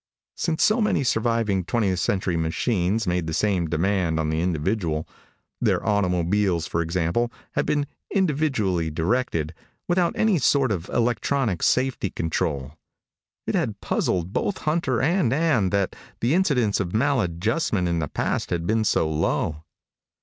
Since 0.35 0.63
so 0.63 0.81
many 0.81 1.03
surviving 1.03 1.63
twentieth 1.63 1.99
century 1.99 2.35
machines 2.35 3.05
made 3.05 3.27
the 3.27 3.35
same 3.35 3.67
demand 3.69 4.19
on 4.19 4.31
the 4.31 4.41
individual 4.41 5.07
their 5.61 5.85
automobiles, 5.87 6.65
for 6.65 6.81
example, 6.81 7.31
had 7.51 7.67
been 7.67 7.85
individually 8.09 8.89
directed, 8.89 9.53
without 9.87 10.13
any 10.17 10.39
sort 10.39 10.71
of 10.71 10.89
electronic 10.89 11.61
safety 11.61 12.09
control 12.09 12.79
it 13.45 13.53
had 13.53 13.79
puzzled 13.79 14.33
both 14.33 14.57
Hunter 14.65 14.99
and 15.03 15.31
Ann 15.31 15.69
that 15.69 15.95
the 16.19 16.33
incidence 16.33 16.79
of 16.79 16.95
maladjustment 16.95 17.87
in 17.87 17.99
the 17.99 18.07
past 18.07 18.49
had 18.49 18.65
been 18.65 18.83
so 18.83 19.07
low. 19.07 19.61